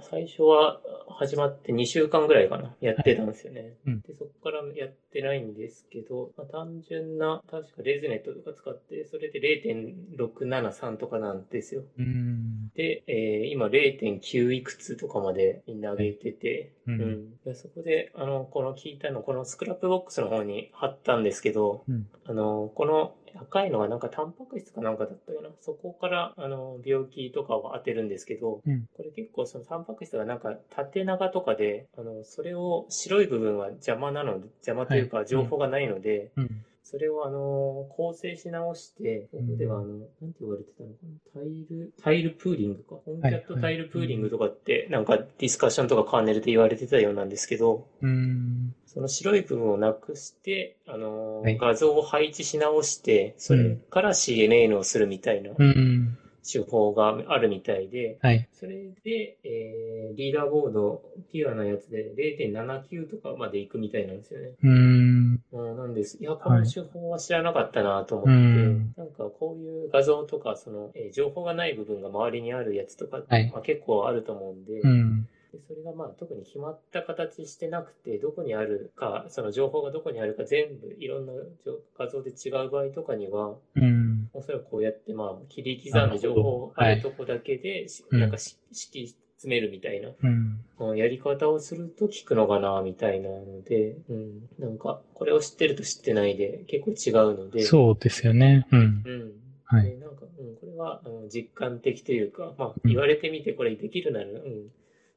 [0.10, 0.82] 最初は
[1.20, 3.78] 始まって2週間ぐらいかな、やってたんですよね。
[3.86, 11.84] うんで、そこからやってないんですけど、まあ、単純な、確かレズネットとか使って、それで0.673とかなんですよ。
[12.00, 12.72] うん。
[12.76, 16.92] で、えー今0.9いくつとかまでみんな上げてて、う。
[16.92, 17.38] うんん。
[17.46, 25.50] でそこで、あの、この聞いたの、このスクラップボックスの方に貼ったんですけど、うんあの、この赤いのがなんかタンパク質かなんかだったかな。
[25.62, 36.66] そこから、あの、病気とかを当てるんですけど、うんこれ結構そのタンパク質がなんか縦長とかで、あの、それを白い部分は邪魔なので、邪魔というはいか情報がないので、うん。
[36.84, 40.96] それをあの、構成し直して、こうんこではあの、なんて言われてたのか
[41.36, 41.42] な？
[41.42, 42.96] タイル、タイルプーリングか。
[43.06, 48.76] ホームキャットタイルプーリングとかって、なんかディスカッションとかカーネルで言われてたようなんですけど、うん。
[48.88, 56.01] その白い部分をなくして、あのーはい画像を配置し直して、それから CNN をするみたいなうん。
[56.44, 58.48] 手法があるみたいで、はい。
[58.54, 61.02] それで、えね、リーダーボード、
[61.32, 64.50] ピュアなやつで0.79とかまで行くみたいなんですよね。
[64.64, 65.42] うーん。
[65.52, 66.18] うん、なんです。
[66.20, 75.28] いや、この手法は知らなかったなと思って、うんなんかこういう画像とか、その、えー情報がない部分が周りにあるやつとか、はいまあ、結構あると思うんで、うん。
[75.52, 81.34] でそれがまあ特に決まった形してなくて、どこにあるか、その情報がどこにあるか全部いろんな
[81.66, 84.30] 情画像で違う場合とかには、うん。
[84.34, 90.60] おそらくこうやってまあ切り刻んで情報あるとこだけで、しうんなんかし敷き詰めるみたいな、うん。
[90.80, 98.68] うんやり方をすると効くのかな、みたいなので、うん、なんかこれを知ってると知ってないで結構違うので、そうですよね。
[98.72, 98.80] うん。
[98.80, 99.32] うん。
[99.66, 104.70] はいでなんか、うん、これはあの実感的というか、まあ、うん言われてみてこれできるなら、うん、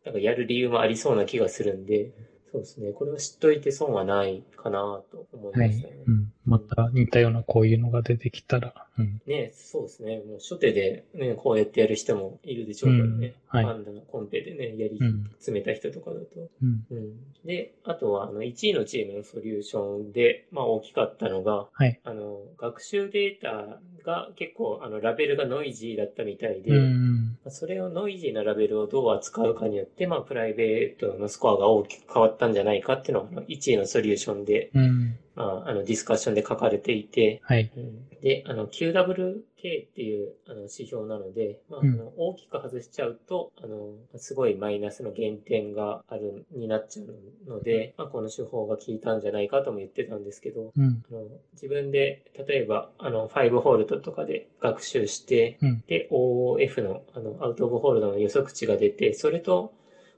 [0.04, 2.10] なんかやる理由もありそうな気がするんで、
[2.54, 2.92] そうですね。
[2.92, 5.94] これを知っといて損はないかなと思いはいましたね。。
[6.06, 6.32] うん。
[6.46, 8.86] また似たようなこういうのが出てきたら。
[8.96, 9.20] うん。
[9.26, 10.18] ねそうですね。
[10.18, 13.26] もう初手でね、こうやってやる人もいるでしょうからね。
[13.26, 15.24] うんはいパンダのコンペでね、やりうん。
[15.34, 16.26] 詰めた人とかだと。
[16.62, 16.86] うん。
[16.90, 17.12] うん。
[17.44, 22.00] で、あとは、あの、1位のチームのソリューションで、まあ大きかったのが、はい。
[22.04, 27.13] あの、学習データが結構、あの、ラベルがノイジーだったみたいで、うん。
[27.48, 35.18] それをノイジーなラベルをどう扱うかによって、まあ、プライベートのスコアが大きく変わったんじゃないかっていうのが、あの1位のソリューションで、うん。
[35.34, 37.70] まあ、あの、ディスカッションで書かれていて、はい。
[37.76, 39.42] うんで、あの、QWK
[39.84, 51.02] っていうあの指標なので、まあ、あうんの大きく外しちゃうと、あの、すごいマイナスの減点がある、になっちゃうので、まあ、この手法が効いたんじゃないかとも言ってたんですけど、うん。
[51.10, 59.74] あの自分で、例えば、あの、5ホールドとかで学習して、うんで、OF の、あの、アウトオブホールドの予測値が出て、それと、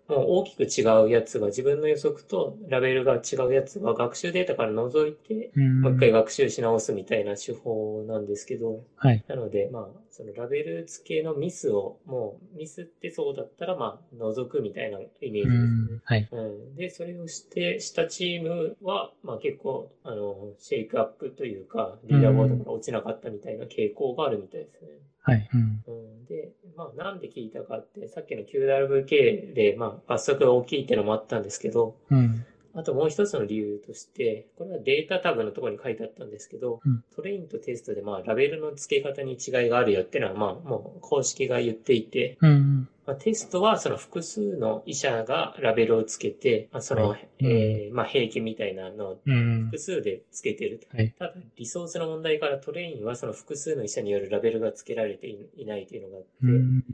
[0.08, 5.80] もう大きく違うやつが、自分の予測とラベルが違うやつが学習データから除いて、うん。
[5.80, 9.24] もう一回学習し直すみたいな手法なんですけど、はい。
[9.26, 15.96] なので、まあ、そのラベル付けのミスを、もうミスってそうだったら、まあ、除くみたいなイメージですうね。
[15.96, 16.00] ん。
[16.04, 16.28] はい。
[16.30, 24.90] うん、で、それをして、したチームは、まあ結構、あの、シェイクアップというか、リーダーボードから落ちなかったみたいな傾向があるみたいですね。
[25.22, 25.48] はい。
[25.52, 25.82] うん。
[25.86, 32.44] うん、で、まあなんで聞いたかって、さっきの QWK で、まあ罰則が大きいっていうのもあったんですけど、うん。
[32.76, 42.88] あともう一つの理由として、これはデータタブのところに書いてあったんですけど、うんトレインとテストでまあラベルの付け方に違いがあるよっていうのは、まあもう公式が言っていて、うん。
[43.06, 49.78] まあ、テストはその複数の医者がラベルをつけて、まあ、その、はいえーまあ、平均みたいなのをうん複。
[49.78, 50.96] 数でつけてると。
[50.96, 51.14] はい。
[51.16, 56.84] ただ、リソースの問題からトレインはその複数の医者によるラベルが付けられていいないというのがあって、うん。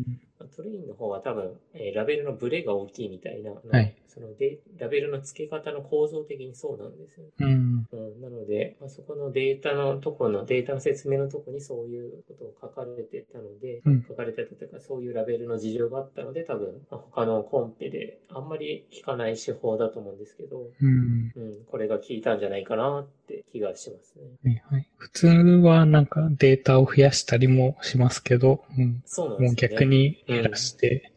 [0.43, 7.25] まあトレインの方は多分、えーラベルのブレが大きいみたいな、はいそのでラベルの付け方の構造的にそうなんですよ。
[7.41, 7.89] うん。
[7.91, 21.33] うん、なので、まあ、そこのデータのところの、データの説明のところにそういうことを書かれてたので、うん書かれてたというか、そういうラベルの事情があったので、多分、まあ他のコンペであんまり聞かない手法だと思うんですけど、うん。
[21.35, 24.63] うん、これが効いたんじゃないかなって気がしますね。
[24.69, 24.77] はい。
[24.77, 24.89] はい。
[24.99, 29.03] 普通はなんかデータを増やしたりもしますけど、うん。
[29.07, 29.75] そうなんですよ、ね。
[29.77, 29.85] もう逆。
[29.85, 31.13] に減らして、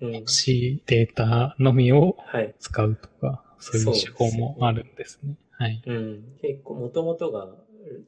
[0.00, 0.12] うん。
[0.14, 2.54] 欲しいデータのみをはい。
[2.58, 5.36] 使うとか、そういう手法もあるんですね。
[5.52, 5.82] はい。
[5.86, 6.22] うん。
[6.40, 7.48] 結構、もともとが、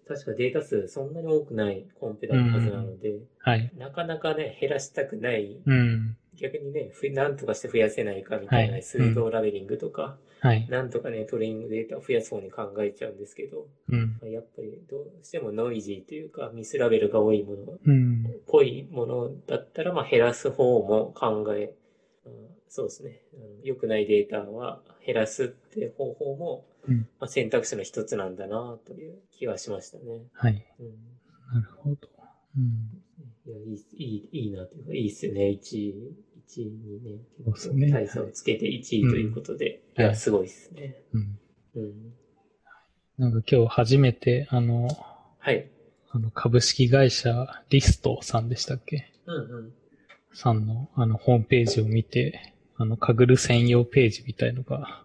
[0.07, 3.73] 確かデータ数そんなに多くないコンペだったはずなので、はい。
[3.77, 6.17] なかなかね、減らしたくないうん。
[6.37, 10.69] 逆にね、ふなんとかして増やせないかみたいな、はい水道ラベリングとか、はい。
[10.69, 14.19] なんとかね、トレーニングデータを増やす方に考えちゃうんですけど、うん。
[14.21, 18.27] まあやっぱりどうしてもノイジーというか、ミスラベルが多いもの、っうん。
[18.47, 21.75] ぽいものだったら、まあ減らす方も考え、
[22.27, 22.33] うん
[22.69, 30.25] そうですね、うん良くないデータは減らすって方法も、うんまあ、選択肢の一つなんだなという気はしましたね。
[30.35, 30.63] はい。
[30.79, 30.87] うん
[31.55, 31.97] なるほど。
[32.59, 32.91] うん。
[33.47, 35.49] いや、いい、いい、いいなというか、いいっすよね。
[35.49, 35.95] 1位、
[36.49, 40.97] 1位にね、そうっすね大差をつけて1位ということで、うんいや、すごいっすね。
[41.13, 41.39] うん。
[41.77, 42.15] うん。
[43.19, 44.89] なんか今日初めて、あの、
[45.39, 45.71] はい。
[46.11, 49.11] あの株式会社リストさんでしたっけ？
[49.27, 49.73] うんうん。
[50.33, 55.05] さんのあのホームページを見て、あの、かぐる専用ページみたいのが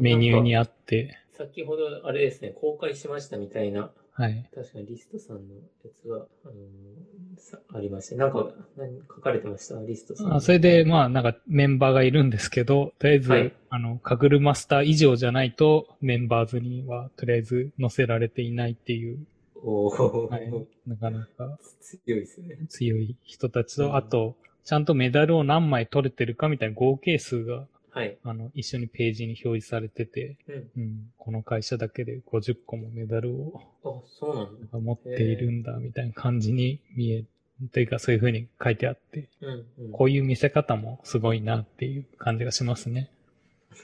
[0.00, 4.48] メニューにああって、先ほど、あれですね、公開しましたみたいな、はい。
[4.54, 8.46] 確かにリストさんのやつが、あのーさありまして、なんか、
[8.76, 9.80] 何書かれてました？
[9.82, 10.34] リストさん。
[10.34, 19.26] あそれで、まあ、なんかメンバーがいるんですけど、とりあえず、はいあの、かぐるマスター以上じゃないと、メンバーズには、とりあえず載せられていないっていう、
[19.64, 20.52] おー、はい。
[20.86, 22.58] なかなか強いですね。
[22.68, 28.18] 強い人たちと、うんあと、ちゃんとメダルを何枚取れてるかみたいな合計数が、はい。
[28.24, 30.82] あの、一緒にページに表示されてて、うん。
[30.82, 34.78] うん、この会社だけで50個もメダルをあ、そうなんだ。
[34.78, 37.24] 持っているんだ、みたいな感じに見え
[37.70, 39.92] というかそういう風に書いてあって、うんうん。
[39.92, 43.10] こういう見せ方もすごいなっていう感じがしますね。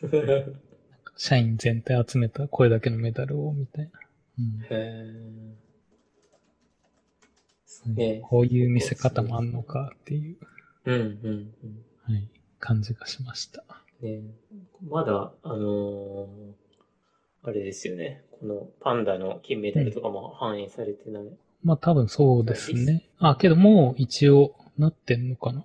[1.17, 4.01] 社員全体集めたこれだけのメダルを、みたいな。
[4.39, 4.77] うんへ
[7.87, 12.15] うんねこういう見せ方もあんのかっていう、ーうんうんうん。
[12.15, 12.29] はい、
[12.59, 13.63] 感じがしました。
[14.03, 14.23] ね、
[14.89, 16.29] まだ、あのー
[17.45, 18.25] あれですよね。
[18.41, 21.25] このパンダの金メダルとかも反映されてない。
[21.63, 23.09] まあ多分そうですね。
[23.19, 25.65] あ、けどもう一応なってんのかな。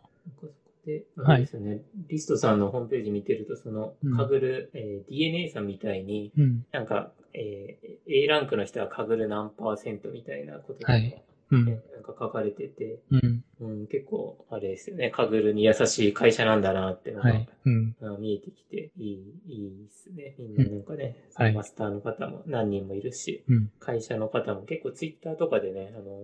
[0.86, 1.82] で、はいあれですよね。
[2.10, 6.66] リストさんのホームページ見てると、そのうん、かぐる、えー DNA さんみたいに、うん。
[6.72, 11.22] なんか、えー A ランクの人はかぐる何パーセントみたいなこととか、はい
[11.56, 11.66] うん。
[11.66, 13.44] ねなんか書かれてて、うん。
[13.62, 15.10] うん、結構、あれですよね。
[15.10, 17.48] かぐるに優しい会社なんだなってのが、はい。
[17.66, 17.96] うん。
[18.02, 20.36] あ見えてきて、いい、いいですね。
[20.40, 23.72] みんななんかね、はいそのマスターの方も何人もいるし、うん。
[23.80, 26.22] 会社の方も結構ツイッターとかでね、あの、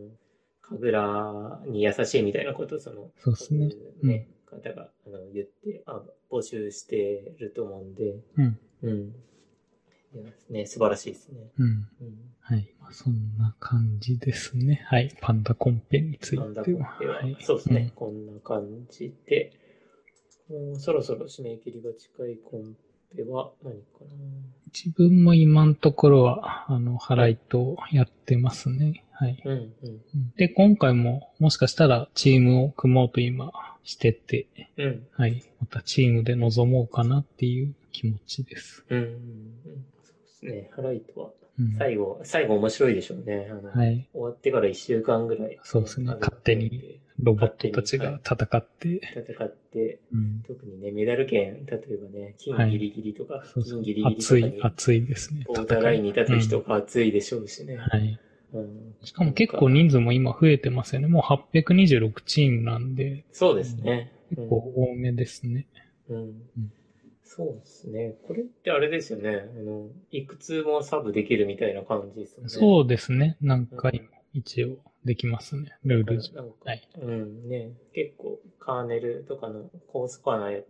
[0.62, 3.70] 神楽に優しいみたいなことをその、そうですね
[4.04, 6.02] ね方があの言ってあ、
[6.32, 8.60] 募集してると思うんで、うん。
[8.84, 9.16] うん。
[10.14, 11.52] いやね、素晴らしいですね。
[11.58, 11.66] うん。
[11.66, 11.88] うん。
[12.42, 12.74] はい。
[12.82, 14.84] まあ、そんな感じですね。
[14.88, 15.16] はい。
[15.22, 16.86] パンダコンペについパンダては。
[16.86, 17.38] コンペは、はい。
[17.42, 19.54] そうですね、こんな感じで、
[20.50, 22.76] もうそろそろ締め切りが近いコン
[23.16, 24.08] ペは何かな
[24.74, 29.06] 自分も今のところは、あの、ハライトやってますね。
[29.12, 29.42] はい。
[29.46, 29.62] うんうん。
[29.84, 33.52] うんで、今回ももしかしたらチームを組もうと今
[33.84, 34.48] してて、
[34.78, 35.08] うん。
[35.12, 35.44] はい。
[35.60, 38.86] またチームで臨もうかなっていう気持ちです。
[38.90, 39.86] うんうんうん。
[40.42, 40.70] ね。
[40.76, 41.30] ハライトは、
[41.60, 41.78] うん。
[41.78, 43.52] 最後、最後面白いでしょうね。
[43.74, 44.08] はい。
[44.14, 45.60] 終わってから1週間ぐらい。
[45.64, 47.00] そうですね勝手に。
[47.22, 50.44] ロボットたちが戦って、戦って、うん。
[50.48, 55.44] 特にね、メダル圏、例えばね、金はいギリギリとか、そうそう銀ギリギリと熱い、熱いですね。
[55.48, 57.76] ボーダーラインに立つうん人が熱いでしょうしね。
[57.78, 58.20] はい。
[58.54, 61.08] うんしかも結構人数も今増えてますよね。
[61.08, 61.24] もう
[61.58, 64.12] 826チームなんで、そうですね。
[64.30, 65.68] 結構多めですね。
[66.10, 66.42] うん。
[67.30, 68.16] うんそうですね。
[68.28, 69.46] これってあれですよね。
[69.56, 72.50] あの、いくつもサブできるみたいな感じですよね。
[72.50, 73.38] そうですね。
[73.40, 75.78] 何回も一応できますね。
[75.84, 76.56] ルール上。
[76.66, 80.62] はいうんね、結構カーネルとかの高スコアなや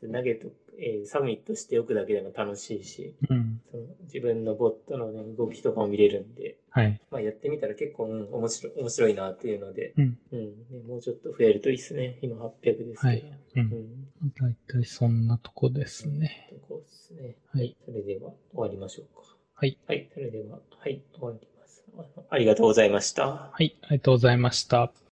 [0.00, 0.48] つ投げと、
[0.78, 3.60] えーサミットしておくだけでも楽しいし、うん。
[3.70, 7.00] その自分のボットのね、動きとかも見れるんで、はい。
[7.10, 10.18] まあやってみたら結構、うん、面白い、面白いなっていうので、うん。
[10.32, 10.48] うん、ね、
[10.86, 12.18] もうちょっと増えるといいですね。
[12.22, 12.94] 今800ですけど。
[13.08, 13.18] はい。
[13.20, 13.60] う。
[13.60, 14.32] うんん。
[14.40, 16.50] だいたいそんなとこですね。
[16.68, 17.36] こうですね。
[17.52, 17.76] ははいい。
[17.84, 19.22] それでは終わりましょうか。
[19.54, 19.78] はい。
[19.86, 20.08] はい。
[20.12, 21.02] それでは、はい。
[21.14, 21.84] 終わります。
[21.96, 23.50] あありがとうございました。
[23.52, 23.76] はい。
[23.82, 24.92] ありがとうございました。